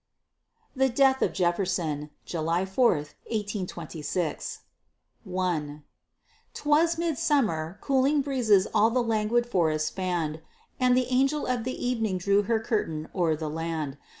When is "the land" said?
13.35-13.99